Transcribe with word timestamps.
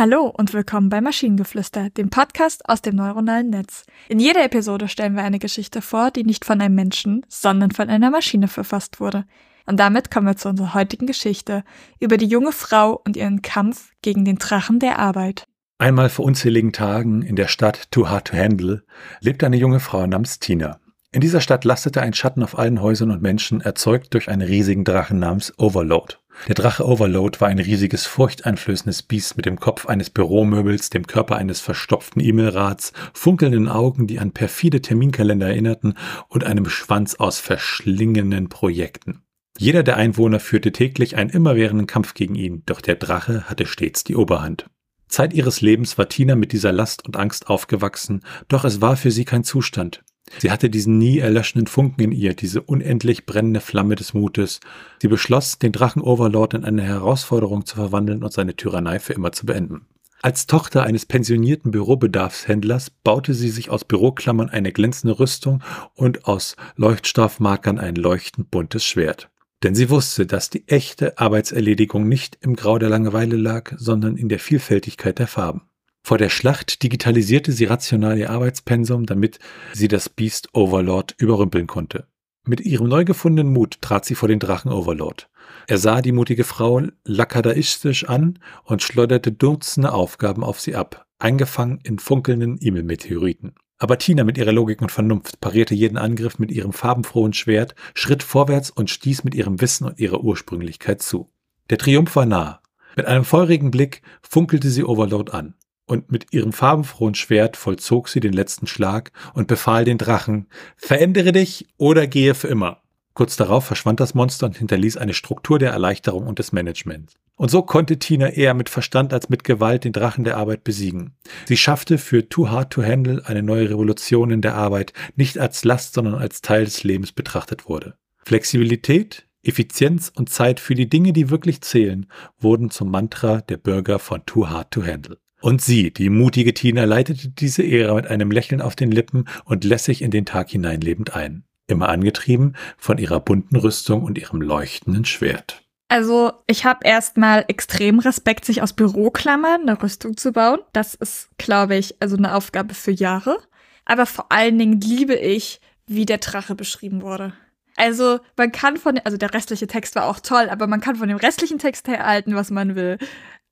Hallo 0.00 0.32
und 0.34 0.54
willkommen 0.54 0.88
bei 0.88 1.02
Maschinengeflüster, 1.02 1.90
dem 1.90 2.08
Podcast 2.08 2.66
aus 2.66 2.80
dem 2.80 2.96
neuronalen 2.96 3.50
Netz. 3.50 3.84
In 4.08 4.18
jeder 4.18 4.42
Episode 4.42 4.88
stellen 4.88 5.14
wir 5.14 5.24
eine 5.24 5.38
Geschichte 5.38 5.82
vor, 5.82 6.10
die 6.10 6.24
nicht 6.24 6.46
von 6.46 6.58
einem 6.62 6.74
Menschen, 6.74 7.26
sondern 7.28 7.70
von 7.70 7.90
einer 7.90 8.10
Maschine 8.10 8.48
verfasst 8.48 8.98
wurde. 8.98 9.26
Und 9.66 9.78
damit 9.78 10.10
kommen 10.10 10.26
wir 10.26 10.38
zu 10.38 10.48
unserer 10.48 10.72
heutigen 10.72 11.06
Geschichte 11.06 11.64
über 11.98 12.16
die 12.16 12.28
junge 12.28 12.52
Frau 12.52 12.98
und 13.04 13.14
ihren 13.14 13.42
Kampf 13.42 13.90
gegen 14.00 14.24
den 14.24 14.36
Drachen 14.36 14.78
der 14.78 14.98
Arbeit. 14.98 15.44
Einmal 15.76 16.08
vor 16.08 16.24
unzähligen 16.24 16.72
Tagen 16.72 17.20
in 17.20 17.36
der 17.36 17.48
Stadt 17.48 17.90
Too 17.90 18.08
Hard 18.08 18.28
to 18.28 18.38
Handle 18.38 18.82
lebte 19.20 19.44
eine 19.44 19.58
junge 19.58 19.80
Frau 19.80 20.06
namens 20.06 20.38
Tina. 20.38 20.80
In 21.12 21.20
dieser 21.20 21.42
Stadt 21.42 21.66
lastete 21.66 22.00
ein 22.00 22.14
Schatten 22.14 22.42
auf 22.42 22.58
allen 22.58 22.80
Häusern 22.80 23.10
und 23.10 23.20
Menschen, 23.20 23.60
erzeugt 23.60 24.14
durch 24.14 24.30
einen 24.30 24.48
riesigen 24.48 24.84
Drachen 24.84 25.18
namens 25.18 25.52
Overload. 25.58 26.14
Der 26.48 26.54
Drache 26.54 26.86
Overload 26.86 27.40
war 27.40 27.48
ein 27.48 27.58
riesiges, 27.58 28.06
furchteinflößendes 28.06 29.02
Biest 29.02 29.36
mit 29.36 29.46
dem 29.46 29.60
Kopf 29.60 29.86
eines 29.86 30.10
Büromöbels, 30.10 30.88
dem 30.88 31.06
Körper 31.06 31.36
eines 31.36 31.60
verstopften 31.60 32.22
E-Mail-Rads, 32.22 32.92
funkelnden 33.12 33.68
Augen, 33.68 34.06
die 34.06 34.18
an 34.18 34.32
perfide 34.32 34.80
Terminkalender 34.80 35.48
erinnerten 35.48 35.94
und 36.28 36.44
einem 36.44 36.68
Schwanz 36.68 37.16
aus 37.16 37.38
verschlingenden 37.38 38.48
Projekten. 38.48 39.22
Jeder 39.58 39.82
der 39.82 39.96
Einwohner 39.96 40.40
führte 40.40 40.72
täglich 40.72 41.16
einen 41.16 41.28
immerwährenden 41.28 41.86
Kampf 41.86 42.14
gegen 42.14 42.34
ihn, 42.34 42.62
doch 42.64 42.80
der 42.80 42.94
Drache 42.94 43.44
hatte 43.50 43.66
stets 43.66 44.04
die 44.04 44.16
Oberhand. 44.16 44.70
Zeit 45.08 45.34
ihres 45.34 45.60
Lebens 45.60 45.98
war 45.98 46.08
Tina 46.08 46.36
mit 46.36 46.52
dieser 46.52 46.72
Last 46.72 47.04
und 47.04 47.16
Angst 47.16 47.48
aufgewachsen, 47.48 48.22
doch 48.48 48.64
es 48.64 48.80
war 48.80 48.96
für 48.96 49.10
sie 49.10 49.24
kein 49.26 49.44
Zustand. 49.44 50.02
Sie 50.38 50.50
hatte 50.50 50.70
diesen 50.70 50.98
nie 50.98 51.18
erlöschenden 51.18 51.66
Funken 51.66 52.02
in 52.02 52.12
ihr, 52.12 52.34
diese 52.34 52.62
unendlich 52.62 53.26
brennende 53.26 53.60
Flamme 53.60 53.96
des 53.96 54.14
Mutes. 54.14 54.60
Sie 55.00 55.08
beschloss, 55.08 55.58
den 55.58 55.72
Drachen-Overlord 55.72 56.54
in 56.54 56.64
eine 56.64 56.82
Herausforderung 56.82 57.66
zu 57.66 57.76
verwandeln 57.76 58.22
und 58.22 58.32
seine 58.32 58.54
Tyrannei 58.54 58.98
für 59.00 59.12
immer 59.12 59.32
zu 59.32 59.46
beenden. 59.46 59.86
Als 60.22 60.46
Tochter 60.46 60.82
eines 60.82 61.06
pensionierten 61.06 61.70
Bürobedarfshändlers 61.70 62.90
baute 62.90 63.32
sie 63.32 63.48
sich 63.48 63.70
aus 63.70 63.84
Büroklammern 63.84 64.50
eine 64.50 64.70
glänzende 64.70 65.18
Rüstung 65.18 65.62
und 65.94 66.26
aus 66.26 66.56
Leuchtstoffmarkern 66.76 67.78
ein 67.78 67.94
leuchtend 67.94 68.50
buntes 68.50 68.84
Schwert. 68.84 69.30
Denn 69.62 69.74
sie 69.74 69.88
wusste, 69.88 70.26
dass 70.26 70.50
die 70.50 70.68
echte 70.68 71.18
Arbeitserledigung 71.18 72.06
nicht 72.06 72.38
im 72.42 72.54
Grau 72.54 72.78
der 72.78 72.90
Langeweile 72.90 73.36
lag, 73.36 73.72
sondern 73.76 74.16
in 74.16 74.28
der 74.28 74.38
Vielfältigkeit 74.38 75.18
der 75.18 75.26
Farben. 75.26 75.62
Vor 76.02 76.18
der 76.18 76.30
Schlacht 76.30 76.82
digitalisierte 76.82 77.52
sie 77.52 77.66
rational 77.66 78.18
ihr 78.18 78.30
Arbeitspensum, 78.30 79.06
damit 79.06 79.38
sie 79.72 79.88
das 79.88 80.08
Beast 80.08 80.48
Overlord 80.54 81.14
überrümpeln 81.18 81.66
konnte. 81.66 82.06
Mit 82.46 82.60
ihrem 82.60 82.88
neu 82.88 83.04
gefundenen 83.04 83.52
Mut 83.52 83.80
trat 83.80 84.04
sie 84.04 84.14
vor 84.14 84.28
den 84.28 84.38
Drachen 84.38 84.72
Overlord. 84.72 85.28
Er 85.66 85.78
sah 85.78 86.00
die 86.00 86.12
mutige 86.12 86.44
Frau 86.44 86.82
lakadaistisch 87.04 88.08
an 88.08 88.38
und 88.64 88.82
schleuderte 88.82 89.30
dutzende 89.30 89.92
Aufgaben 89.92 90.42
auf 90.42 90.58
sie 90.58 90.74
ab, 90.74 91.06
eingefangen 91.18 91.80
in 91.84 91.98
funkelnden 91.98 92.58
E-Mail-Meteoriten. 92.60 93.54
Aber 93.78 93.98
Tina 93.98 94.24
mit 94.24 94.38
ihrer 94.38 94.52
Logik 94.52 94.82
und 94.82 94.90
Vernunft 94.90 95.40
parierte 95.40 95.74
jeden 95.74 95.96
Angriff 95.96 96.38
mit 96.38 96.50
ihrem 96.50 96.72
farbenfrohen 96.72 97.34
Schwert, 97.34 97.74
schritt 97.94 98.22
vorwärts 98.22 98.70
und 98.70 98.90
stieß 98.90 99.24
mit 99.24 99.34
ihrem 99.34 99.60
Wissen 99.60 99.86
und 99.86 99.98
ihrer 99.98 100.22
Ursprünglichkeit 100.22 101.02
zu. 101.02 101.30
Der 101.68 101.78
Triumph 101.78 102.14
war 102.16 102.26
nah. 102.26 102.62
Mit 102.96 103.06
einem 103.06 103.24
feurigen 103.24 103.70
Blick 103.70 104.02
funkelte 104.22 104.70
sie 104.70 104.84
Overlord 104.84 105.32
an 105.32 105.54
und 105.90 106.12
mit 106.12 106.32
ihrem 106.32 106.52
farbenfrohen 106.52 107.16
Schwert 107.16 107.56
vollzog 107.56 108.08
sie 108.08 108.20
den 108.20 108.32
letzten 108.32 108.66
Schlag 108.66 109.10
und 109.34 109.48
befahl 109.48 109.84
den 109.84 109.98
Drachen, 109.98 110.46
verändere 110.76 111.32
dich 111.32 111.66
oder 111.76 112.06
gehe 112.06 112.34
für 112.34 112.48
immer. 112.48 112.82
Kurz 113.12 113.36
darauf 113.36 113.64
verschwand 113.64 113.98
das 113.98 114.14
Monster 114.14 114.46
und 114.46 114.56
hinterließ 114.56 114.96
eine 114.96 115.14
Struktur 115.14 115.58
der 115.58 115.72
Erleichterung 115.72 116.28
und 116.28 116.38
des 116.38 116.52
Managements. 116.52 117.14
Und 117.34 117.50
so 117.50 117.62
konnte 117.62 117.98
Tina 117.98 118.28
eher 118.28 118.54
mit 118.54 118.68
Verstand 118.68 119.12
als 119.12 119.30
mit 119.30 119.42
Gewalt 119.42 119.84
den 119.84 119.92
Drachen 119.92 120.24
der 120.24 120.36
Arbeit 120.36 120.62
besiegen. 120.62 121.16
Sie 121.46 121.56
schaffte 121.56 121.98
für 121.98 122.28
Too 122.28 122.50
Hard 122.50 122.72
to 122.72 122.84
Handle 122.84 123.22
eine 123.26 123.42
neue 123.42 123.68
Revolution 123.68 124.30
in 124.30 124.42
der 124.42 124.54
Arbeit, 124.54 124.92
nicht 125.16 125.38
als 125.38 125.64
Last, 125.64 125.94
sondern 125.94 126.14
als 126.14 126.40
Teil 126.40 126.64
des 126.64 126.84
Lebens 126.84 127.12
betrachtet 127.12 127.68
wurde. 127.68 127.94
Flexibilität, 128.24 129.26
Effizienz 129.42 130.12
und 130.14 130.30
Zeit 130.30 130.60
für 130.60 130.74
die 130.74 130.88
Dinge, 130.88 131.12
die 131.12 131.30
wirklich 131.30 131.62
zählen, 131.62 132.06
wurden 132.38 132.70
zum 132.70 132.90
Mantra 132.90 133.40
der 133.40 133.56
Bürger 133.56 133.98
von 133.98 134.24
Too 134.24 134.48
Hard 134.48 134.70
to 134.70 134.84
Handle. 134.84 135.18
Und 135.40 135.62
sie, 135.62 135.90
die 135.90 136.10
mutige 136.10 136.52
Tina, 136.52 136.84
leitete 136.84 137.28
diese 137.28 137.62
Ära 137.62 137.94
mit 137.94 138.06
einem 138.06 138.30
Lächeln 138.30 138.60
auf 138.60 138.76
den 138.76 138.90
Lippen 138.90 139.24
und 139.44 139.64
lässig 139.64 140.02
in 140.02 140.10
den 140.10 140.26
Tag 140.26 140.50
hineinlebend 140.50 141.14
ein. 141.14 141.44
Immer 141.66 141.88
angetrieben 141.88 142.56
von 142.76 142.98
ihrer 142.98 143.20
bunten 143.20 143.56
Rüstung 143.56 144.02
und 144.02 144.18
ihrem 144.18 144.42
leuchtenden 144.42 145.04
Schwert. 145.04 145.62
Also, 145.88 146.32
ich 146.46 146.64
habe 146.64 146.86
erstmal 146.86 147.44
extrem 147.48 147.98
Respekt, 147.98 148.44
sich 148.44 148.62
aus 148.62 148.74
Büroklammern 148.74 149.62
eine 149.62 149.82
Rüstung 149.82 150.16
zu 150.16 150.32
bauen. 150.32 150.60
Das 150.72 150.94
ist, 150.94 151.30
glaube 151.38 151.76
ich, 151.76 152.00
also 152.00 152.16
eine 152.16 152.34
Aufgabe 152.34 152.74
für 152.74 152.92
Jahre. 152.92 153.38
Aber 153.84 154.06
vor 154.06 154.30
allen 154.30 154.58
Dingen 154.58 154.80
liebe 154.80 155.14
ich, 155.14 155.60
wie 155.86 156.06
der 156.06 156.18
Drache 156.18 156.54
beschrieben 156.54 157.02
wurde. 157.02 157.32
Also, 157.76 158.20
man 158.36 158.52
kann 158.52 158.76
von, 158.76 159.00
also 159.04 159.16
der 159.16 159.32
restliche 159.32 159.66
Text 159.66 159.96
war 159.96 160.06
auch 160.06 160.20
toll, 160.20 160.48
aber 160.50 160.66
man 160.66 160.80
kann 160.80 160.96
von 160.96 161.08
dem 161.08 161.16
restlichen 161.16 161.58
Text 161.58 161.88
herhalten, 161.88 162.34
was 162.34 162.50
man 162.50 162.76
will 162.76 162.98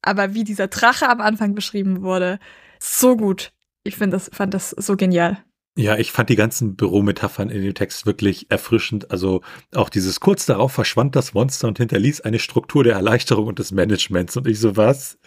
aber 0.02 0.34
wie 0.34 0.44
dieser 0.44 0.68
Drache 0.68 1.08
am 1.08 1.20
Anfang 1.20 1.54
beschrieben 1.54 2.02
wurde, 2.02 2.38
so 2.78 3.16
gut. 3.16 3.52
Ich 3.84 3.96
finde 3.96 4.16
das, 4.16 4.30
fand 4.32 4.54
das 4.54 4.70
so 4.70 4.96
genial. 4.96 5.42
Ja, 5.78 5.96
ich 5.96 6.10
fand 6.10 6.28
die 6.28 6.34
ganzen 6.34 6.74
Bürometaphern 6.74 7.50
in 7.50 7.62
dem 7.62 7.72
Text 7.72 8.04
wirklich 8.04 8.50
erfrischend. 8.50 9.12
Also 9.12 9.42
auch 9.72 9.88
dieses 9.88 10.18
kurz 10.18 10.44
darauf 10.44 10.72
verschwand 10.72 11.14
das 11.14 11.34
Monster 11.34 11.68
und 11.68 11.78
hinterließ 11.78 12.22
eine 12.22 12.40
Struktur 12.40 12.82
der 12.82 12.94
Erleichterung 12.94 13.46
und 13.46 13.60
des 13.60 13.70
Managements. 13.70 14.36
Und 14.36 14.48
ich 14.48 14.58
so, 14.58 14.76
was? 14.76 15.18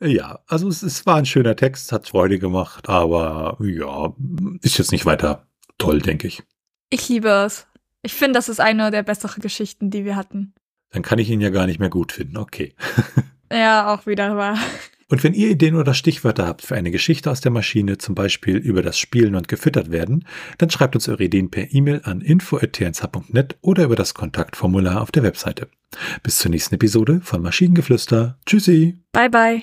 Ja, 0.00 0.38
also 0.46 0.68
es, 0.68 0.84
es 0.84 1.04
war 1.04 1.16
ein 1.16 1.26
schöner 1.26 1.56
Text, 1.56 1.90
hat 1.90 2.10
Freude 2.10 2.38
gemacht, 2.38 2.88
aber 2.88 3.58
ja, 3.60 4.14
ist 4.62 4.78
jetzt 4.78 4.92
nicht 4.92 5.04
weiter 5.04 5.48
toll, 5.78 6.00
denke 6.00 6.28
ich. 6.28 6.44
Ich 6.90 7.08
liebe 7.08 7.28
es. 7.28 7.66
Ich 8.02 8.14
finde, 8.14 8.34
das 8.34 8.48
ist 8.48 8.60
eine 8.60 8.92
der 8.92 9.02
besseren 9.02 9.42
Geschichten, 9.42 9.90
die 9.90 10.04
wir 10.04 10.14
hatten. 10.14 10.54
Dann 10.90 11.02
kann 11.02 11.18
ich 11.18 11.28
ihn 11.28 11.40
ja 11.40 11.50
gar 11.50 11.66
nicht 11.66 11.80
mehr 11.80 11.90
gut 11.90 12.12
finden. 12.12 12.36
Okay. 12.36 12.74
Ja, 13.52 13.92
auch 13.94 14.06
wieder 14.06 14.36
wahr. 14.36 14.58
Und 15.10 15.24
wenn 15.24 15.32
ihr 15.32 15.48
Ideen 15.48 15.74
oder 15.74 15.94
Stichwörter 15.94 16.46
habt 16.46 16.62
für 16.62 16.74
eine 16.74 16.90
Geschichte 16.90 17.30
aus 17.30 17.40
der 17.40 17.50
Maschine, 17.50 17.96
zum 17.96 18.14
Beispiel 18.14 18.56
über 18.56 18.82
das 18.82 18.98
Spielen 18.98 19.34
und 19.34 19.48
gefüttert 19.48 19.90
werden, 19.90 20.26
dann 20.58 20.68
schreibt 20.68 20.94
uns 20.94 21.08
eure 21.08 21.24
Ideen 21.24 21.50
per 21.50 21.72
E-Mail 21.72 22.02
an 22.04 22.20
info.tnsh.net 22.20 23.56
oder 23.62 23.84
über 23.84 23.96
das 23.96 24.12
Kontaktformular 24.12 25.00
auf 25.00 25.10
der 25.10 25.22
Webseite. 25.22 25.68
Bis 26.22 26.36
zur 26.36 26.50
nächsten 26.50 26.74
Episode 26.74 27.20
von 27.22 27.40
Maschinengeflüster. 27.40 28.38
Tschüssi. 28.44 28.98
Bye 29.12 29.30
bye. 29.30 29.62